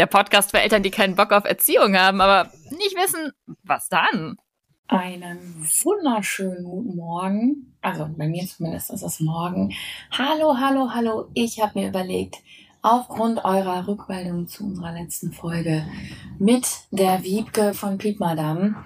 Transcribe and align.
der 0.00 0.06
Podcast 0.06 0.50
für 0.50 0.60
Eltern, 0.60 0.82
die 0.82 0.90
keinen 0.90 1.14
Bock 1.14 1.30
auf 1.30 1.44
Erziehung 1.44 1.94
haben, 1.94 2.22
aber 2.22 2.50
nicht 2.70 2.96
wissen, 2.96 3.32
was 3.64 3.90
dann. 3.90 4.38
Einen 4.88 5.38
wunderschönen 5.84 6.64
guten 6.64 6.96
Morgen. 6.96 7.76
Also 7.82 8.08
bei 8.16 8.26
mir 8.26 8.46
zumindest 8.46 8.90
ist 8.90 9.02
es 9.02 9.20
morgen. 9.20 9.74
Hallo, 10.10 10.56
hallo, 10.58 10.88
hallo. 10.94 11.28
Ich 11.34 11.60
habe 11.60 11.78
mir 11.78 11.88
überlegt, 11.88 12.36
aufgrund 12.80 13.44
eurer 13.44 13.86
Rückmeldung 13.86 14.48
zu 14.48 14.64
unserer 14.64 14.92
letzten 14.92 15.32
Folge 15.32 15.84
mit 16.38 16.66
der 16.90 17.22
Wiebke 17.22 17.74
von 17.74 17.98
Piep 17.98 18.20
Madame, 18.20 18.76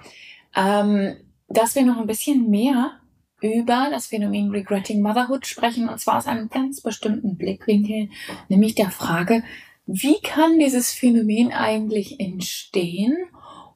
ähm, 0.53 1.15
dass 1.47 1.75
wir 1.75 1.85
noch 1.85 1.97
ein 1.97 2.07
bisschen 2.07 2.49
mehr 2.49 2.91
über 3.39 3.87
das 3.89 4.07
Phänomen 4.07 4.51
Regretting 4.51 5.01
Motherhood 5.01 5.47
sprechen, 5.47 5.87
und 5.87 5.99
zwar 5.99 6.17
aus 6.17 6.27
einem 6.27 6.49
ganz 6.49 6.81
bestimmten 6.81 7.37
Blickwinkel, 7.37 8.09
nämlich 8.49 8.75
der 8.75 8.91
Frage, 8.91 9.43
wie 9.85 10.19
kann 10.21 10.57
dieses 10.59 10.91
Phänomen 10.91 11.51
eigentlich 11.51 12.19
entstehen 12.19 13.15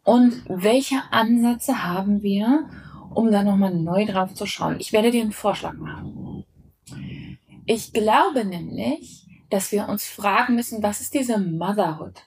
und 0.03 0.43
welche 0.47 1.01
Ansätze 1.11 1.83
haben 1.83 2.23
wir, 2.23 2.69
um 3.13 3.31
da 3.31 3.43
nochmal 3.43 3.73
neu 3.73 4.05
drauf 4.05 4.33
zu 4.33 4.45
schauen? 4.45 4.77
Ich 4.79 4.91
werde 4.91 5.11
dir 5.11 5.21
einen 5.21 5.31
Vorschlag 5.31 5.73
machen. 5.73 6.45
Ich 7.65 7.93
glaube 7.93 8.45
nämlich, 8.45 9.27
dass 9.51 9.71
wir 9.71 9.87
uns 9.87 10.07
fragen 10.07 10.55
müssen, 10.55 10.81
was 10.81 11.01
ist 11.01 11.13
diese 11.13 11.37
Motherhood, 11.37 12.23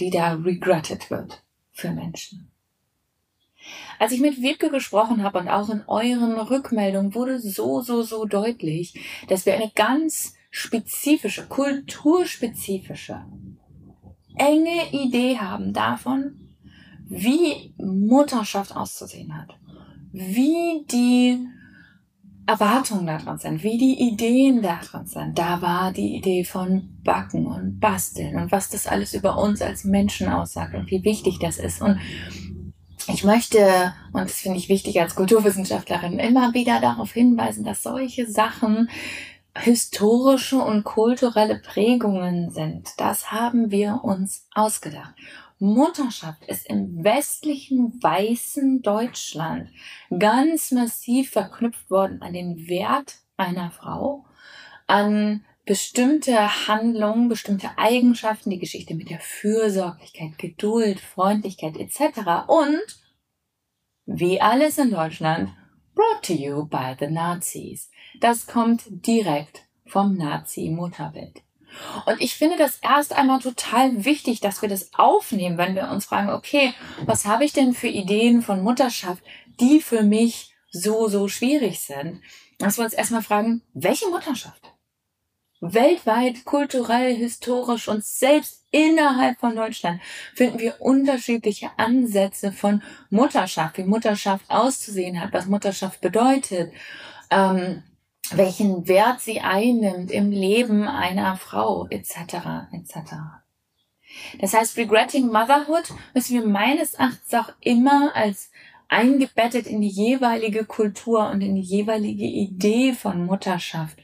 die 0.00 0.10
da 0.10 0.32
regretted 0.32 1.10
wird 1.10 1.42
für 1.72 1.90
Menschen? 1.90 2.50
Als 3.98 4.12
ich 4.12 4.20
mit 4.20 4.40
Wiebke 4.40 4.70
gesprochen 4.70 5.22
habe 5.22 5.38
und 5.38 5.48
auch 5.48 5.68
in 5.68 5.84
euren 5.86 6.38
Rückmeldungen 6.38 7.14
wurde 7.14 7.38
so, 7.38 7.82
so, 7.82 8.02
so 8.02 8.24
deutlich, 8.24 8.98
dass 9.28 9.46
wir 9.46 9.54
eine 9.54 9.70
ganz 9.74 10.34
spezifische, 10.52 11.46
kulturspezifische, 11.46 13.24
enge 14.36 14.92
Idee 14.92 15.38
haben 15.38 15.72
davon, 15.72 16.50
wie 17.08 17.74
Mutterschaft 17.78 18.76
auszusehen 18.76 19.34
hat, 19.34 19.48
wie 20.12 20.84
die 20.90 21.48
Erwartungen 22.46 23.06
daran 23.06 23.38
sind, 23.38 23.62
wie 23.62 23.78
die 23.78 23.98
Ideen 23.98 24.60
daran 24.60 25.06
sind. 25.06 25.38
Da 25.38 25.62
war 25.62 25.90
die 25.90 26.16
Idee 26.16 26.44
von 26.44 26.98
Backen 27.02 27.46
und 27.46 27.80
Basteln 27.80 28.36
und 28.36 28.52
was 28.52 28.68
das 28.68 28.86
alles 28.86 29.14
über 29.14 29.38
uns 29.38 29.62
als 29.62 29.84
Menschen 29.84 30.28
aussagt 30.28 30.74
und 30.74 30.90
wie 30.90 31.02
wichtig 31.02 31.38
das 31.38 31.56
ist. 31.56 31.80
Und 31.80 31.98
ich 33.08 33.24
möchte, 33.24 33.94
und 34.12 34.24
das 34.24 34.40
finde 34.40 34.58
ich 34.58 34.68
wichtig 34.68 35.00
als 35.00 35.14
Kulturwissenschaftlerin, 35.14 36.18
immer 36.18 36.52
wieder 36.52 36.78
darauf 36.80 37.12
hinweisen, 37.12 37.64
dass 37.64 37.82
solche 37.82 38.30
Sachen 38.30 38.90
historische 39.54 40.58
und 40.58 40.84
kulturelle 40.84 41.58
Prägungen 41.58 42.50
sind. 42.50 42.88
Das 42.96 43.30
haben 43.30 43.70
wir 43.70 44.00
uns 44.02 44.46
ausgedacht. 44.54 45.14
Mutterschaft 45.58 46.44
ist 46.46 46.66
im 46.66 47.04
westlichen 47.04 48.02
weißen 48.02 48.82
Deutschland 48.82 49.68
ganz 50.18 50.72
massiv 50.72 51.30
verknüpft 51.30 51.88
worden 51.88 52.20
an 52.20 52.32
den 52.32 52.66
Wert 52.66 53.18
einer 53.36 53.70
Frau, 53.70 54.24
an 54.88 55.44
bestimmte 55.64 56.66
Handlungen, 56.66 57.28
bestimmte 57.28 57.78
Eigenschaften, 57.78 58.50
die 58.50 58.58
Geschichte 58.58 58.94
mit 58.94 59.10
der 59.10 59.20
Fürsorglichkeit, 59.20 60.36
Geduld, 60.38 60.98
Freundlichkeit 60.98 61.76
etc. 61.76 62.48
Und 62.48 62.82
wie 64.04 64.40
alles 64.40 64.78
in 64.78 64.90
Deutschland, 64.90 65.50
brought 65.94 66.24
to 66.24 66.32
you 66.32 66.66
by 66.66 66.96
the 66.98 67.06
Nazis. 67.06 67.88
Das 68.20 68.46
kommt 68.46 68.82
direkt 68.86 69.62
vom 69.86 70.16
Nazi-Mutterbild. 70.16 71.42
Und 72.06 72.20
ich 72.20 72.34
finde 72.34 72.56
das 72.56 72.78
erst 72.82 73.14
einmal 73.14 73.40
total 73.40 74.04
wichtig, 74.04 74.40
dass 74.40 74.62
wir 74.62 74.68
das 74.68 74.90
aufnehmen, 74.94 75.58
wenn 75.58 75.74
wir 75.74 75.88
uns 75.88 76.04
fragen, 76.04 76.30
okay, 76.30 76.74
was 77.06 77.24
habe 77.24 77.44
ich 77.44 77.52
denn 77.52 77.74
für 77.74 77.88
Ideen 77.88 78.42
von 78.42 78.62
Mutterschaft, 78.62 79.22
die 79.60 79.80
für 79.80 80.02
mich 80.02 80.54
so, 80.70 81.08
so 81.08 81.28
schwierig 81.28 81.80
sind? 81.80 82.20
Dass 82.58 82.78
wir 82.78 82.84
uns 82.84 82.92
erstmal 82.92 83.22
fragen, 83.22 83.62
welche 83.74 84.08
Mutterschaft? 84.08 84.60
Weltweit, 85.60 86.44
kulturell, 86.44 87.14
historisch 87.14 87.86
und 87.86 88.04
selbst 88.04 88.66
innerhalb 88.72 89.38
von 89.38 89.54
Deutschland 89.54 90.00
finden 90.34 90.58
wir 90.58 90.80
unterschiedliche 90.80 91.70
Ansätze 91.76 92.50
von 92.50 92.82
Mutterschaft, 93.10 93.78
wie 93.78 93.84
Mutterschaft 93.84 94.44
auszusehen 94.48 95.20
hat, 95.20 95.32
was 95.32 95.46
Mutterschaft 95.46 96.00
bedeutet. 96.00 96.72
Ähm, 97.30 97.84
welchen 98.36 98.88
Wert 98.88 99.20
sie 99.20 99.40
einnimmt 99.40 100.10
im 100.10 100.30
Leben 100.30 100.86
einer 100.86 101.36
Frau 101.36 101.86
etc. 101.88 102.68
etc. 102.72 103.14
Das 104.38 104.54
heißt, 104.54 104.76
Regretting 104.76 105.26
Motherhood 105.26 105.92
müssen 106.14 106.34
wir 106.34 106.46
meines 106.46 106.94
Erachtens 106.94 107.34
auch 107.34 107.52
immer 107.60 108.14
als 108.14 108.50
eingebettet 108.88 109.66
in 109.66 109.80
die 109.80 109.88
jeweilige 109.88 110.64
Kultur 110.64 111.30
und 111.30 111.40
in 111.40 111.54
die 111.54 111.62
jeweilige 111.62 112.24
Idee 112.24 112.92
von 112.92 113.24
Mutterschaft 113.24 113.98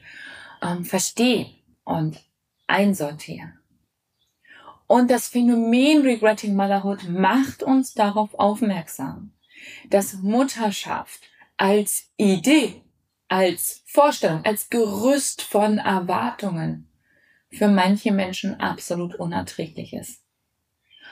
ähm, 0.63 0.83
verstehen 0.83 1.47
und 1.83 2.19
einsortieren. 2.67 3.59
Und 4.87 5.11
das 5.11 5.27
Phänomen 5.27 6.01
Regretting 6.01 6.55
Motherhood 6.55 7.07
macht 7.07 7.61
uns 7.61 7.93
darauf 7.93 8.33
aufmerksam, 8.33 9.33
dass 9.89 10.13
Mutterschaft 10.15 11.21
als 11.57 12.09
Idee 12.17 12.81
als 13.29 13.83
Vorstellung, 13.85 14.43
als 14.43 14.69
Gerüst 14.69 15.41
von 15.41 15.77
Erwartungen 15.77 16.89
für 17.49 17.67
manche 17.67 18.11
Menschen 18.11 18.59
absolut 18.59 19.15
unerträglich 19.15 19.93
ist. 19.93 20.21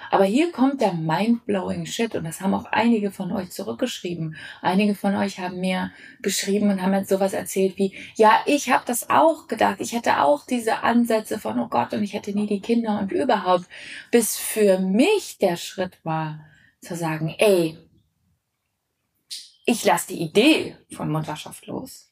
Aber 0.09 0.25
hier 0.25 0.51
kommt 0.51 0.81
der 0.81 0.93
mind-blowing 0.93 1.85
Shit 1.85 2.15
und 2.15 2.23
das 2.23 2.39
haben 2.41 2.53
auch 2.53 2.65
einige 2.65 3.11
von 3.11 3.31
euch 3.31 3.51
zurückgeschrieben. 3.51 4.35
Einige 4.61 4.95
von 4.95 5.15
euch 5.15 5.39
haben 5.39 5.59
mir 5.59 5.91
geschrieben 6.21 6.69
und 6.69 6.81
haben 6.81 6.93
jetzt 6.93 7.09
sowas 7.09 7.33
erzählt 7.33 7.77
wie, 7.77 7.93
ja, 8.15 8.39
ich 8.45 8.69
habe 8.69 8.83
das 8.85 9.09
auch 9.09 9.47
gedacht. 9.47 9.77
Ich 9.79 9.93
hätte 9.93 10.21
auch 10.21 10.45
diese 10.45 10.83
Ansätze 10.83 11.39
von, 11.39 11.59
oh 11.59 11.67
Gott, 11.67 11.93
und 11.93 12.03
ich 12.03 12.13
hätte 12.13 12.31
nie 12.31 12.47
die 12.47 12.61
Kinder 12.61 12.99
und 12.99 13.11
überhaupt. 13.11 13.65
Bis 14.11 14.37
für 14.37 14.79
mich 14.79 15.39
der 15.39 15.57
Schritt 15.57 15.99
war, 16.03 16.45
zu 16.81 16.95
sagen, 16.95 17.35
ey, 17.37 17.77
ich 19.65 19.83
lasse 19.83 20.09
die 20.09 20.21
Idee 20.21 20.77
von 20.95 21.11
Mutterschaft 21.11 21.65
los. 21.65 22.06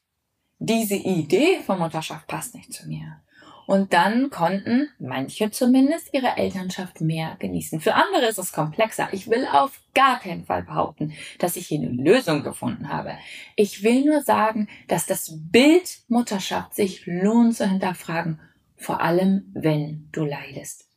Diese 0.58 0.94
Idee 0.94 1.60
von 1.64 1.78
Mutterschaft 1.78 2.26
passt 2.26 2.54
nicht 2.54 2.72
zu 2.72 2.88
mir. 2.88 3.20
Und 3.66 3.92
dann 3.92 4.30
konnten 4.30 4.88
manche 5.00 5.50
zumindest 5.50 6.14
ihre 6.14 6.36
Elternschaft 6.36 7.00
mehr 7.00 7.36
genießen. 7.40 7.80
Für 7.80 7.94
andere 7.94 8.26
ist 8.26 8.38
es 8.38 8.52
komplexer. 8.52 9.08
Ich 9.10 9.28
will 9.28 9.46
auf 9.50 9.80
gar 9.92 10.20
keinen 10.20 10.46
Fall 10.46 10.62
behaupten, 10.62 11.12
dass 11.40 11.56
ich 11.56 11.66
hier 11.66 11.80
eine 11.80 11.90
Lösung 11.90 12.44
gefunden 12.44 12.88
habe. 12.88 13.18
Ich 13.56 13.82
will 13.82 14.04
nur 14.04 14.22
sagen, 14.22 14.68
dass 14.86 15.06
das 15.06 15.32
Bild 15.50 15.98
Mutterschaft 16.06 16.74
sich 16.74 17.06
lohnt 17.06 17.56
zu 17.56 17.68
hinterfragen, 17.68 18.40
vor 18.76 19.00
allem 19.00 19.50
wenn 19.52 20.08
du 20.12 20.24
leidest. 20.24 20.88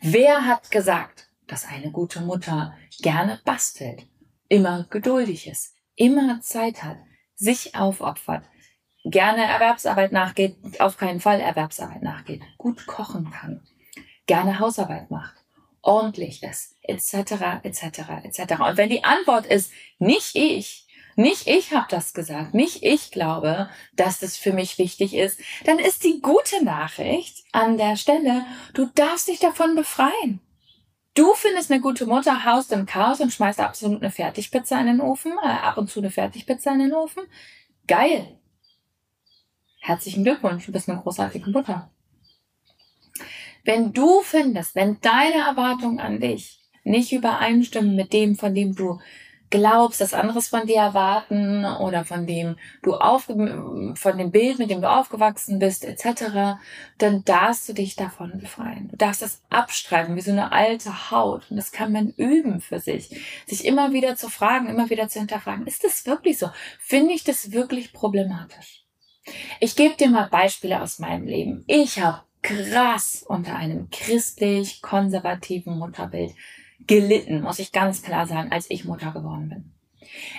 Wer 0.00 0.44
hat 0.44 0.72
gesagt, 0.72 1.28
dass 1.46 1.66
eine 1.66 1.92
gute 1.92 2.20
Mutter 2.20 2.76
gerne 3.00 3.40
bastelt, 3.44 4.06
immer 4.48 4.86
geduldig 4.90 5.46
ist, 5.46 5.76
immer 5.94 6.40
Zeit 6.40 6.82
hat, 6.82 6.98
sich 7.36 7.76
aufopfert, 7.76 8.44
gerne 9.10 9.44
Erwerbsarbeit 9.44 10.12
nachgeht, 10.12 10.56
auf 10.80 10.96
keinen 10.96 11.20
Fall 11.20 11.40
Erwerbsarbeit 11.40 12.02
nachgeht, 12.02 12.42
gut 12.56 12.86
kochen 12.86 13.30
kann, 13.30 13.62
gerne 14.26 14.58
Hausarbeit 14.58 15.10
macht, 15.10 15.34
ordentlich 15.82 16.42
ist, 16.42 16.76
etc., 16.82 17.62
etc., 17.62 17.84
etc. 18.24 18.60
Und 18.60 18.76
wenn 18.76 18.90
die 18.90 19.04
Antwort 19.04 19.46
ist, 19.46 19.72
nicht 19.98 20.34
ich, 20.34 20.86
nicht 21.16 21.48
ich 21.48 21.72
habe 21.72 21.88
das 21.90 22.14
gesagt, 22.14 22.54
nicht 22.54 22.84
ich 22.84 23.10
glaube, 23.10 23.68
dass 23.94 24.20
das 24.20 24.36
für 24.36 24.52
mich 24.52 24.78
wichtig 24.78 25.14
ist, 25.14 25.40
dann 25.64 25.78
ist 25.78 26.04
die 26.04 26.20
gute 26.20 26.64
Nachricht 26.64 27.44
an 27.52 27.76
der 27.76 27.96
Stelle, 27.96 28.44
du 28.74 28.86
darfst 28.94 29.28
dich 29.28 29.40
davon 29.40 29.74
befreien. 29.74 30.40
Du 31.14 31.34
findest 31.34 31.72
eine 31.72 31.80
gute 31.80 32.06
Mutter, 32.06 32.44
haust 32.44 32.70
im 32.70 32.86
Chaos 32.86 33.18
und 33.18 33.32
schmeißt 33.32 33.58
absolut 33.58 34.00
eine 34.00 34.12
Fertigpizza 34.12 34.78
in 34.78 34.86
den 34.86 35.00
Ofen, 35.00 35.32
äh, 35.42 35.48
ab 35.48 35.76
und 35.76 35.90
zu 35.90 35.98
eine 35.98 36.12
Fertigpizza 36.12 36.70
in 36.70 36.78
den 36.78 36.94
Ofen. 36.94 37.24
Geil. 37.88 38.37
Herzlichen 39.80 40.24
Glückwunsch, 40.24 40.66
du 40.66 40.72
bist 40.72 40.88
eine 40.88 41.00
großartige 41.00 41.50
Mutter. 41.50 41.90
Wenn 43.64 43.92
du 43.92 44.20
findest, 44.22 44.74
wenn 44.74 45.00
deine 45.00 45.46
Erwartungen 45.46 46.00
an 46.00 46.20
dich 46.20 46.60
nicht 46.84 47.12
übereinstimmen 47.12 47.96
mit 47.96 48.12
dem, 48.12 48.36
von 48.36 48.54
dem 48.54 48.74
du 48.74 48.98
glaubst, 49.50 50.00
dass 50.00 50.14
anderes 50.14 50.48
von 50.48 50.66
dir 50.66 50.76
erwarten 50.76 51.64
oder 51.64 52.04
von 52.04 52.26
dem 52.26 52.56
du 52.82 52.94
auf, 52.94 53.24
von 53.24 54.18
dem 54.18 54.30
Bild, 54.30 54.58
mit 54.58 54.70
dem 54.70 54.80
du 54.80 54.90
aufgewachsen 54.90 55.58
bist, 55.58 55.84
etc., 55.84 56.58
dann 56.98 57.24
darfst 57.24 57.68
du 57.68 57.72
dich 57.72 57.96
davon 57.96 58.38
befreien. 58.38 58.88
Du 58.88 58.96
darfst 58.96 59.22
das 59.22 59.42
abstreifen 59.48 60.16
wie 60.16 60.20
so 60.20 60.32
eine 60.32 60.52
alte 60.52 61.10
Haut. 61.10 61.50
Und 61.50 61.56
das 61.56 61.72
kann 61.72 61.92
man 61.92 62.10
üben 62.10 62.60
für 62.60 62.80
sich. 62.80 63.10
Sich 63.46 63.64
immer 63.64 63.92
wieder 63.92 64.16
zu 64.16 64.28
fragen, 64.28 64.68
immer 64.68 64.90
wieder 64.90 65.08
zu 65.08 65.18
hinterfragen, 65.18 65.66
ist 65.66 65.84
das 65.84 66.06
wirklich 66.06 66.38
so? 66.38 66.50
Finde 66.78 67.14
ich 67.14 67.24
das 67.24 67.52
wirklich 67.52 67.92
problematisch? 67.92 68.87
Ich 69.60 69.76
gebe 69.76 69.96
dir 69.96 70.08
mal 70.08 70.28
Beispiele 70.28 70.82
aus 70.82 70.98
meinem 70.98 71.26
Leben. 71.26 71.64
Ich 71.66 72.00
habe 72.00 72.22
krass 72.42 73.24
unter 73.26 73.56
einem 73.56 73.90
christlich 73.90 74.80
konservativen 74.82 75.78
Mutterbild 75.78 76.34
gelitten, 76.86 77.42
muss 77.42 77.58
ich 77.58 77.72
ganz 77.72 78.02
klar 78.02 78.26
sagen, 78.26 78.52
als 78.52 78.70
ich 78.70 78.84
Mutter 78.84 79.12
geworden 79.12 79.48
bin. 79.48 79.77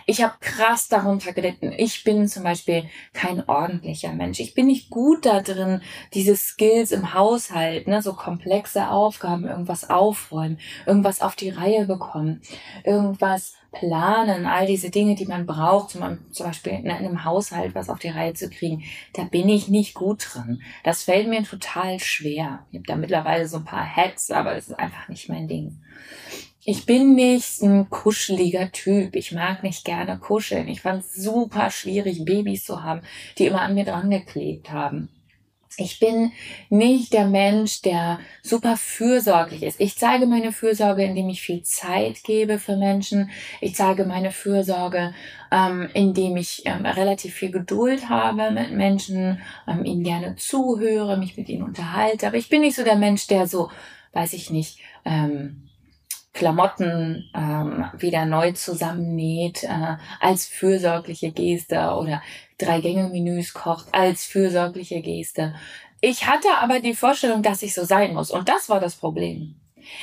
Ich 0.06 0.24
habe 0.24 0.33
krass 0.39 0.88
darunter 0.88 1.33
gelitten. 1.33 1.74
Ich 1.77 2.04
bin 2.04 2.27
zum 2.27 2.44
Beispiel 2.44 2.89
kein 3.13 3.48
ordentlicher 3.48 4.13
Mensch. 4.13 4.39
Ich 4.39 4.54
bin 4.54 4.68
nicht 4.68 4.89
gut 4.89 5.25
da 5.25 5.42
drin, 5.42 5.81
diese 6.13 6.36
Skills 6.36 6.92
im 6.92 7.13
Haushalt, 7.13 7.88
ne, 7.88 8.01
so 8.01 8.13
komplexe 8.13 8.89
Aufgaben, 8.89 9.48
irgendwas 9.48 9.89
aufräumen, 9.89 10.60
irgendwas 10.86 11.21
auf 11.21 11.36
die 11.36 11.50
Reihe 11.50 11.86
bekommen, 11.86 12.42
irgendwas 12.83 13.54
planen, 13.71 14.45
all 14.45 14.66
diese 14.66 14.89
Dinge, 14.89 15.16
die 15.16 15.25
man 15.25 15.45
braucht, 15.45 15.92
zum, 15.92 16.31
zum 16.31 16.48
Beispiel 16.48 16.74
in 16.74 16.89
einem 16.89 17.24
Haushalt 17.24 17.75
was 17.75 17.89
auf 17.89 18.00
die 18.00 18.10
Reihe 18.10 18.33
zu 18.33 18.50
kriegen, 18.50 18.83
da 19.13 19.24
bin 19.24 19.48
ich 19.48 19.68
nicht 19.68 19.94
gut 19.94 20.27
drin. 20.33 20.62
Das 20.83 21.04
fällt 21.04 21.27
mir 21.27 21.44
total 21.44 22.00
schwer. 22.00 22.65
Ich 22.72 22.77
habe 22.77 22.88
da 22.88 22.95
mittlerweile 22.95 23.48
so 23.48 23.57
ein 23.57 23.65
paar 23.65 23.86
Hacks, 23.86 24.31
aber 24.31 24.56
das 24.56 24.69
ist 24.69 24.80
einfach 24.80 25.07
nicht 25.07 25.30
mein 25.30 25.48
Ding. 25.48 25.81
Ich 26.62 26.86
bin 26.86 27.16
nicht 27.16 27.62
ein 27.62 27.90
kuscheliger 27.90 28.72
Typ. 28.72 29.16
Ich 29.16 29.32
mag 29.32 29.64
nicht 29.64 29.86
gerne 29.86 30.20
kuscheln. 30.20 30.68
Ich 30.68 30.82
fand 30.82 31.04
es 31.04 31.16
super 31.16 31.72
schwierig, 31.72 32.26
Babys 32.26 32.66
zu 32.66 32.84
haben, 32.84 33.02
die 33.38 33.46
immer 33.46 33.62
an 33.62 33.76
mir 33.76 33.86
dran 33.86 34.10
geklebt 34.10 34.70
haben. 34.72 35.10
Ich 35.78 36.00
bin 36.00 36.34
nicht 36.70 37.14
der 37.14 37.28
Mensch, 37.28 37.82
der 37.82 38.20
super 38.44 38.76
fürsorglich 38.76 39.64
ist. 39.64 39.80
Ich 39.80 39.98
zeige 39.98 40.26
meine 40.26 40.52
Fürsorge, 40.52 41.06
indem 41.06 41.30
ich 41.30 41.42
viel 41.42 41.64
Zeit 41.64 42.24
gebe 42.24 42.60
für 42.60 42.76
Menschen. 42.76 43.30
Ich 43.62 43.76
zeige 43.76 44.04
meine 44.04 44.32
Fürsorge, 44.32 45.14
ähm, 45.52 45.90
indem 45.94 46.36
ich 46.36 46.64
ähm, 46.66 46.86
relativ 46.86 47.36
viel 47.36 47.52
Geduld 47.52 48.10
habe 48.10 48.52
mit 48.52 48.72
Menschen, 48.72 49.42
ähm, 49.66 49.86
ihnen 49.86 50.04
gerne 50.04 50.36
zuhöre, 50.36 51.18
mich 51.18 51.38
mit 51.38 51.48
ihnen 51.48 51.64
unterhalte. 51.64 52.28
Aber 52.28 52.36
ich 52.38 52.50
bin 52.50 52.62
nicht 52.62 52.76
so 52.76 52.84
der 52.84 52.98
Mensch, 52.98 53.28
der 53.28 53.48
so, 53.48 53.70
weiß 54.12 54.34
ich 54.34 54.50
nicht, 54.50 54.80
ähm, 55.06 55.69
Klamotten 56.34 57.30
ähm, 57.34 57.86
wieder 57.98 58.26
neu 58.26 58.52
zusammennäht 58.52 59.64
äh, 59.64 59.98
als 60.20 60.46
fürsorgliche 60.46 61.31
Geste 61.31 61.96
oder 61.96 62.22
drei 62.58 62.81
Gänge 62.81 63.10
Menüs 63.10 63.54
kocht 63.54 63.88
als 63.94 64.26
fürsorgliche 64.26 65.02
Geste. 65.02 65.56
Ich 66.02 66.28
hatte 66.28 66.48
aber 66.62 66.80
die 66.80 66.94
Vorstellung, 66.94 67.44
dass 67.44 67.64
ich 67.64 67.74
so 67.74 67.84
sein 67.84 68.14
muss 68.14 68.31
und 68.31 68.48
das 68.48 68.70
war 68.70 68.80
das 68.80 68.96
Problem. 68.96 69.56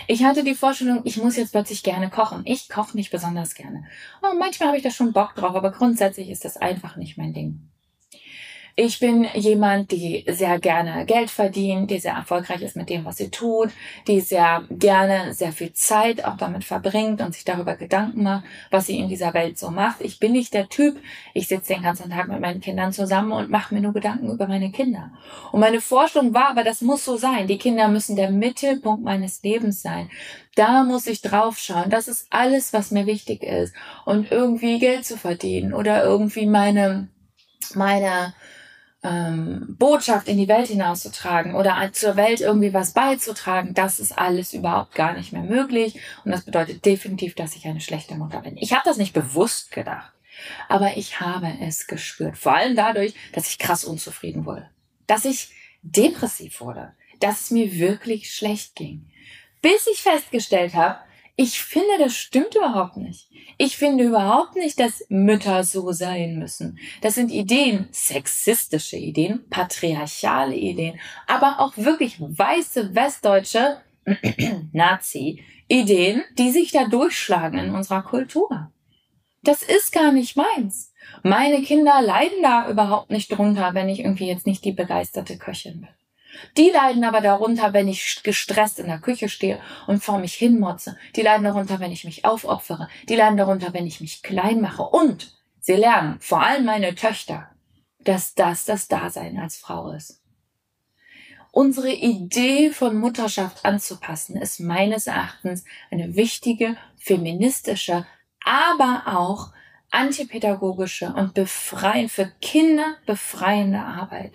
Ich 0.07 0.25
hatte 0.25 0.43
die 0.43 0.55
Vorstellung, 0.55 1.03
ich 1.05 1.17
muss 1.17 1.37
jetzt 1.37 1.53
plötzlich 1.53 1.83
gerne 1.83 2.11
kochen. 2.11 2.43
Ich 2.45 2.69
koche 2.69 2.97
nicht 2.97 3.11
besonders 3.11 3.55
gerne. 3.55 3.85
Und 4.21 4.39
manchmal 4.39 4.69
habe 4.69 4.79
ich 4.79 4.83
da 4.83 4.91
schon 4.91 5.13
Bock 5.13 5.35
drauf, 5.35 5.55
aber 5.55 5.71
grundsätzlich 5.71 6.31
ist 6.31 6.45
das 6.45 6.57
einfach 6.57 6.97
nicht 6.97 7.17
mein 7.17 7.33
Ding. 7.33 7.69
Ich 8.79 9.01
bin 9.01 9.27
jemand, 9.33 9.91
die 9.91 10.23
sehr 10.29 10.59
gerne 10.59 11.07
Geld 11.07 11.31
verdient, 11.31 11.91
die 11.91 11.99
sehr 11.99 12.13
erfolgreich 12.13 12.61
ist 12.61 12.77
mit 12.77 12.91
dem, 12.91 13.07
was 13.07 13.17
sie 13.17 13.31
tut, 13.31 13.71
die 14.07 14.21
sehr 14.21 14.65
gerne 14.69 15.33
sehr 15.33 15.53
viel 15.53 15.73
Zeit 15.73 16.23
auch 16.23 16.37
damit 16.37 16.63
verbringt 16.63 17.23
und 17.23 17.33
sich 17.33 17.45
darüber 17.45 17.75
Gedanken 17.77 18.23
macht, 18.23 18.45
was 18.71 18.85
sie 18.85 18.99
in 18.99 19.09
dieser 19.09 19.33
Welt 19.33 19.59
so 19.59 19.71
macht. 19.71 20.03
Ich 20.03 20.21
bin 20.21 20.33
nicht 20.33 20.53
der 20.53 20.69
Typ, 20.69 20.99
ich 21.33 21.49
sitze 21.49 21.73
den 21.73 21.85
ganzen 21.85 22.11
Tag 22.11 22.29
mit 22.29 22.39
meinen 22.39 22.61
Kindern 22.61 22.93
zusammen 22.93 23.33
und 23.33 23.49
mache 23.49 23.75
mir 23.75 23.81
nur 23.81 23.95
Gedanken 23.95 24.31
über 24.31 24.47
meine 24.47 24.71
Kinder. 24.71 25.11
Und 25.53 25.61
meine 25.61 25.81
Vorstellung 25.81 26.35
war 26.35 26.51
aber, 26.51 26.63
das 26.63 26.83
muss 26.83 27.03
so 27.03 27.17
sein. 27.17 27.47
Die 27.47 27.57
Kinder 27.57 27.89
müssen 27.89 28.15
der 28.15 28.31
Mittelpunkt 28.31 29.03
meines 29.03 29.43
Lebens 29.43 29.81
sein. 29.81 30.11
Da 30.55 30.85
muss 30.85 31.07
ich 31.07 31.23
drauf 31.23 31.59
schauen. 31.59 31.89
Das 31.89 32.09
ist 32.09 32.27
alles, 32.29 32.75
was 32.75 32.91
mir 32.91 33.07
wichtig 33.07 33.43
ist. 33.43 33.75
Und 34.05 34.31
irgendwie 34.31 34.79
Geld 34.79 35.07
zu 35.07 35.17
verdienen 35.17 35.73
oder 35.73 36.05
irgendwie 36.05 36.45
meine, 36.45 37.09
meine, 37.75 38.35
ähm, 39.03 39.77
Botschaft 39.79 40.29
in 40.29 40.39
die 40.39 40.49
Welt 40.49 40.69
hinauszutragen 40.69 41.55
oder 41.55 41.91
zur 41.93 42.17
Welt 42.17 42.41
irgendwie 42.41 42.75
was 42.75 42.93
beizutragen, 42.93 43.75
das 43.75 44.01
ist 44.01 44.17
alles 44.17 44.53
überhaupt 44.53 44.95
gar 44.95 45.13
nicht 45.15 45.33
mehr 45.33 45.43
möglich. 45.43 46.01
Und 46.25 46.33
das 46.33 46.45
bedeutet 46.45 46.85
definitiv, 46.85 47.35
dass 47.35 47.57
ich 47.57 47.67
eine 47.67 47.81
schlechte 47.81 48.17
Mutter 48.17 48.41
bin. 48.41 48.57
Ich 48.57 48.73
habe 48.73 48.83
das 48.85 48.97
nicht 48.97 49.13
bewusst 49.13 49.71
gedacht, 49.71 50.13
aber 50.69 50.97
ich 50.97 51.21
habe 51.21 51.53
es 51.61 51.87
gespürt. 51.87 52.37
Vor 52.37 52.55
allem 52.55 52.77
dadurch, 52.77 53.15
dass 53.33 53.49
ich 53.49 53.59
krass 53.59 53.85
unzufrieden 53.85 54.47
wurde. 54.47 54.69
Dass 55.07 55.25
ich 55.25 55.51
depressiv 55.83 56.61
wurde. 56.61 56.93
Dass 57.21 57.43
es 57.43 57.51
mir 57.51 57.79
wirklich 57.79 58.35
schlecht 58.35 58.75
ging. 58.75 59.11
Bis 59.63 59.87
ich 59.87 60.03
festgestellt 60.03 60.75
habe, 60.75 60.99
ich 61.37 61.61
finde, 61.61 61.99
das 61.99 62.17
stimmt 62.17 62.55
überhaupt 62.55 62.97
nicht. 62.97 63.29
Ich 63.59 63.77
finde 63.77 64.05
überhaupt 64.05 64.57
nicht, 64.57 64.81
dass 64.81 65.05
Mütter 65.11 65.65
so 65.65 65.93
sein 65.93 66.39
müssen. 66.39 66.79
Das 67.03 67.15
sind 67.15 67.31
Ideen, 67.31 67.89
sexistische 67.91 68.97
Ideen, 68.97 69.45
patriarchale 69.51 70.57
Ideen, 70.57 70.99
aber 71.27 71.61
auch 71.61 71.77
wirklich 71.77 72.19
weiße 72.19 72.95
westdeutsche 72.95 73.83
Nazi-Ideen, 74.73 76.23
die 76.39 76.51
sich 76.51 76.73
da 76.73 76.87
durchschlagen 76.87 77.59
in 77.59 77.75
unserer 77.75 78.03
Kultur. 78.03 78.71
Das 79.43 79.63
ist 79.63 79.93
gar 79.93 80.13
nicht 80.13 80.37
meins. 80.37 80.93
Meine 81.23 81.63
Kinder 81.63 82.01
leiden 82.01 82.43
da 82.43 82.69
überhaupt 82.71 83.11
nicht 83.11 83.29
drunter, 83.29 83.75
wenn 83.75 83.89
ich 83.91 84.01
irgendwie 84.01 84.27
jetzt 84.27 84.47
nicht 84.47 84.65
die 84.65 84.73
begeisterte 84.73 85.37
Köchin 85.37 85.83
bin. 85.83 85.96
Die 86.57 86.71
leiden 86.71 87.05
aber 87.05 87.21
darunter, 87.21 87.73
wenn 87.73 87.89
ich 87.89 88.23
gestresst 88.23 88.79
in 88.79 88.87
der 88.87 89.01
Küche 89.01 89.29
stehe 89.29 89.61
und 89.87 90.03
vor 90.03 90.19
mich 90.19 90.35
hinmotze. 90.35 90.97
Die 91.15 91.23
leiden 91.23 91.45
darunter, 91.45 91.81
wenn 91.81 91.93
ich 91.93 92.05
mich 92.05 92.25
aufopfere. 92.25 92.89
Die 93.09 93.17
leiden 93.17 93.37
darunter, 93.37 93.73
wenn 93.73 93.87
ich 93.87 94.01
mich 94.01 94.23
klein 94.23 94.61
mache. 94.61 94.83
Und 94.83 95.37
sie 95.61 95.75
lernen, 95.75 96.19
vor 96.21 96.43
allem 96.43 96.65
meine 96.65 96.95
Töchter, 96.95 97.51
dass 98.01 98.35
das 98.35 98.65
das 98.65 98.89
Dasein 98.89 99.39
als 99.39 99.57
Frau 99.57 99.91
ist. 99.91 100.23
Unsere 101.53 101.91
Idee 101.91 102.71
von 102.71 102.99
Mutterschaft 102.99 103.65
anzupassen 103.65 104.37
ist 104.37 104.61
meines 104.61 105.07
Erachtens 105.07 105.65
eine 105.91 106.15
wichtige 106.15 106.77
feministische, 106.99 108.07
aber 108.45 109.05
auch 109.07 109.53
antipädagogische 109.91 111.15
und 111.15 111.33
befreien 111.33 112.09
für 112.09 112.31
Kinder 112.43 112.97
befreiende 113.07 113.81
Arbeit 113.81 114.33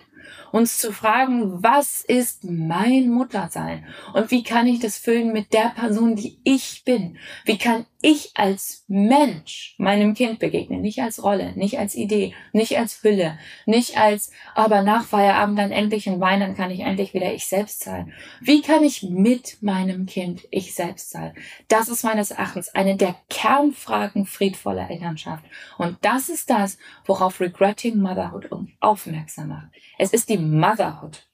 uns 0.50 0.78
zu 0.78 0.92
fragen, 0.92 1.62
was 1.62 2.02
ist 2.02 2.44
mein 2.44 3.08
Muttersein 3.08 3.86
und 4.14 4.30
wie 4.30 4.42
kann 4.42 4.66
ich 4.66 4.80
das 4.80 4.98
füllen 4.98 5.32
mit 5.32 5.52
der 5.52 5.72
Person, 5.74 6.16
die 6.16 6.38
ich 6.44 6.82
bin? 6.84 7.18
Wie 7.44 7.58
kann 7.58 7.86
ich 8.02 8.32
als 8.34 8.84
Mensch 8.88 9.74
meinem 9.78 10.14
Kind 10.14 10.38
begegnen? 10.40 10.82
Nicht 10.82 11.00
als 11.00 11.22
Rolle, 11.22 11.52
nicht 11.54 11.78
als 11.78 11.94
Idee, 11.94 12.34
nicht 12.52 12.76
als 12.76 13.02
Hülle, 13.02 13.38
nicht 13.64 13.96
als, 13.96 14.32
aber 14.54 14.82
nach 14.82 15.04
Feierabend 15.04 15.58
dann 15.58 15.70
endlich 15.70 16.08
ein 16.08 16.20
Wein, 16.20 16.40
dann 16.40 16.56
kann 16.56 16.70
ich 16.70 16.80
endlich 16.80 17.14
wieder 17.14 17.32
ich 17.32 17.46
selbst 17.46 17.84
sein. 17.84 18.12
Wie 18.40 18.60
kann 18.60 18.82
ich 18.82 19.04
mit 19.04 19.62
meinem 19.62 20.06
Kind 20.06 20.42
ich 20.50 20.74
selbst 20.74 21.10
sein? 21.10 21.32
Das 21.68 21.88
ist 21.88 22.02
meines 22.02 22.32
Erachtens 22.32 22.74
eine 22.74 22.96
der 22.96 23.14
Kernfragen 23.30 24.26
friedvoller 24.26 24.90
Elternschaft. 24.90 25.44
Und 25.78 25.96
das 26.02 26.28
ist 26.28 26.50
das, 26.50 26.78
worauf 27.06 27.40
Regretting 27.40 27.98
Motherhood 27.98 28.50
uns 28.50 28.70
aufmerksam 28.80 29.48
macht. 29.48 29.68
Es 29.98 30.12
ist 30.12 30.28
die 30.28 30.38
Motherhood, 30.38 31.26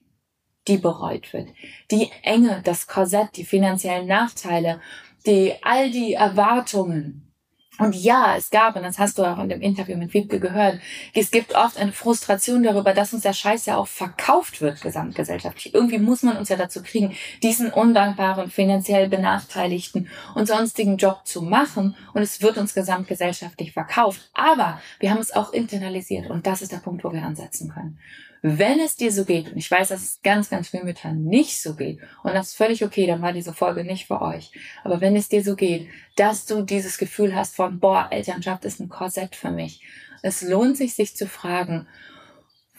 die 0.68 0.76
bereut 0.76 1.32
wird. 1.32 1.48
Die 1.90 2.10
Enge, 2.22 2.60
das 2.62 2.86
Korsett, 2.86 3.36
die 3.36 3.44
finanziellen 3.44 4.06
Nachteile, 4.06 4.80
die, 5.28 5.54
all 5.62 5.90
die 5.90 6.14
Erwartungen. 6.14 7.24
Und 7.78 7.94
ja, 7.94 8.34
es 8.36 8.50
gab, 8.50 8.74
und 8.74 8.82
das 8.82 8.98
hast 8.98 9.18
du 9.18 9.24
auch 9.24 9.38
in 9.38 9.48
dem 9.48 9.60
Interview 9.60 9.96
mit 9.96 10.12
Wiebke 10.12 10.40
gehört, 10.40 10.80
es 11.14 11.30
gibt 11.30 11.54
oft 11.54 11.78
eine 11.78 11.92
Frustration 11.92 12.64
darüber, 12.64 12.92
dass 12.92 13.12
uns 13.12 13.22
der 13.22 13.32
Scheiß 13.32 13.66
ja 13.66 13.76
auch 13.76 13.86
verkauft 13.86 14.60
wird, 14.60 14.80
gesamtgesellschaftlich. 14.80 15.72
Irgendwie 15.72 15.98
muss 15.98 16.24
man 16.24 16.36
uns 16.36 16.48
ja 16.48 16.56
dazu 16.56 16.82
kriegen, 16.82 17.14
diesen 17.40 17.70
undankbaren, 17.70 18.50
finanziell 18.50 19.08
benachteiligten 19.08 20.08
und 20.34 20.48
sonstigen 20.48 20.96
Job 20.96 21.20
zu 21.24 21.40
machen. 21.40 21.94
Und 22.14 22.22
es 22.22 22.42
wird 22.42 22.58
uns 22.58 22.74
gesamtgesellschaftlich 22.74 23.72
verkauft. 23.72 24.28
Aber 24.34 24.80
wir 24.98 25.12
haben 25.12 25.20
es 25.20 25.32
auch 25.32 25.52
internalisiert. 25.52 26.28
Und 26.30 26.48
das 26.48 26.62
ist 26.62 26.72
der 26.72 26.78
Punkt, 26.78 27.04
wo 27.04 27.12
wir 27.12 27.22
ansetzen 27.22 27.70
können 27.70 28.00
wenn 28.42 28.80
es 28.80 28.96
dir 28.96 29.12
so 29.12 29.24
geht, 29.24 29.52
und 29.52 29.58
ich 29.58 29.70
weiß, 29.70 29.88
dass 29.88 30.02
es 30.02 30.20
ganz, 30.22 30.50
ganz 30.50 30.68
vielen 30.68 30.84
Müttern 30.84 31.24
nicht 31.24 31.60
so 31.60 31.74
geht, 31.74 31.98
und 32.22 32.34
das 32.34 32.48
ist 32.48 32.56
völlig 32.56 32.84
okay, 32.84 33.06
dann 33.06 33.22
war 33.22 33.32
diese 33.32 33.52
Folge 33.52 33.84
nicht 33.84 34.06
für 34.06 34.20
euch, 34.22 34.52
aber 34.84 35.00
wenn 35.00 35.16
es 35.16 35.28
dir 35.28 35.42
so 35.42 35.56
geht, 35.56 35.88
dass 36.16 36.46
du 36.46 36.62
dieses 36.62 36.98
Gefühl 36.98 37.34
hast 37.34 37.56
von, 37.56 37.80
boah, 37.80 38.08
Elternschaft 38.10 38.64
ist 38.64 38.80
ein 38.80 38.88
Korsett 38.88 39.36
für 39.36 39.50
mich, 39.50 39.82
es 40.22 40.42
lohnt 40.42 40.76
sich, 40.76 40.94
sich 40.94 41.16
zu 41.16 41.26
fragen, 41.26 41.86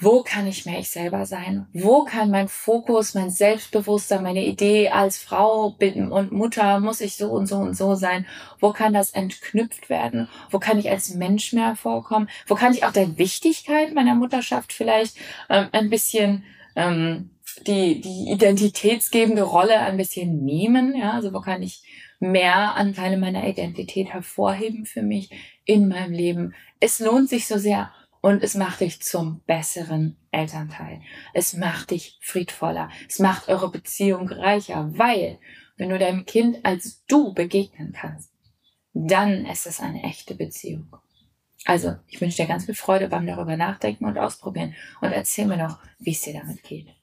wo 0.02 0.24
kann 0.24 0.48
ich 0.48 0.66
mehr 0.66 0.80
ich 0.80 0.90
selber 0.90 1.26
sein? 1.26 1.68
Wo 1.74 2.06
kann 2.06 2.32
mein 2.32 2.48
Fokus, 2.48 3.16
mein 3.16 3.30
Selbstbewusstsein, 3.30 4.24
meine 4.24 4.46
Idee 4.46 4.90
als 4.90 5.18
Frau 5.18 5.76
und 5.78 6.32
Mutter, 6.32 6.80
muss 6.80 7.02
ich 7.02 7.18
so 7.18 7.32
und 7.32 7.48
so 7.48 7.58
und 7.58 7.76
so 7.76 7.96
sein? 7.96 8.26
Wo 8.60 8.72
kann 8.72 8.94
das 8.94 9.12
entknüpft 9.12 9.90
werden? 9.90 10.30
Wo 10.52 10.60
kann 10.60 10.80
ich 10.80 10.90
als 10.90 11.14
Mensch 11.16 11.52
mehr 11.52 11.76
vorkommen? 11.76 12.30
Wo 12.48 12.56
kann 12.56 12.74
ich 12.74 12.86
auch 12.86 12.94
der 12.94 13.18
Wichtigkeit 13.18 13.94
meiner 13.94 14.16
Mutterschaft 14.16 14.72
vielleicht 14.72 15.18
ähm, 15.50 15.68
ein 15.74 15.90
bisschen 15.90 16.46
ähm, 16.78 17.32
die, 17.68 18.00
die 18.00 18.32
identitätsgebende 18.32 19.44
Rolle 19.44 19.80
ein 19.80 19.98
bisschen 19.98 20.46
nehmen? 20.46 20.96
Ja, 20.96 21.12
also 21.12 21.34
wo 21.34 21.42
kann 21.42 21.62
ich 21.62 21.84
mehr 22.22 22.76
Anteile 22.76 23.18
meiner 23.18 23.46
Identität 23.46 24.14
hervorheben 24.14 24.86
für 24.86 25.02
mich 25.02 25.30
in 25.66 25.90
meinem 25.90 26.14
Leben? 26.14 26.56
Es 26.80 27.00
lohnt 27.00 27.28
sich 27.28 27.48
so 27.48 27.58
sehr 27.58 27.92
und 28.22 28.44
es 28.44 28.56
macht 28.56 28.82
dich 28.82 29.02
zum 29.02 29.42
besseren 29.46 30.18
Elternteil. 30.32 31.02
Es 31.34 31.54
macht 31.54 31.92
dich 31.92 32.18
friedvoller. 32.22 32.90
Es 33.08 33.20
macht 33.20 33.48
eure 33.48 33.72
Beziehung 33.72 34.28
reicher, 34.30 34.90
weil 34.98 35.40
wenn 35.78 35.90
du 35.90 35.98
deinem 35.98 36.26
Kind 36.26 36.66
als 36.66 37.06
du 37.06 37.34
begegnen 37.34 37.94
kannst, 37.94 38.32
dann 38.94 39.46
ist 39.46 39.66
es 39.66 39.80
eine 39.80 40.04
echte 40.04 40.36
Beziehung. 40.36 40.94
Also, 41.66 41.96
ich 42.08 42.20
wünsche 42.20 42.38
dir 42.38 42.48
ganz 42.48 42.66
viel 42.66 42.76
Freude 42.76 43.08
beim 43.10 43.26
darüber 43.26 43.56
nachdenken 43.58 44.06
und 44.06 44.18
ausprobieren 44.18 44.76
und 45.02 45.12
erzähl 45.12 45.46
mir 45.46 45.58
noch, 45.58 45.80
wie 46.00 46.12
es 46.12 46.22
dir 46.22 46.34
damit 46.34 46.64
geht. 46.64 46.99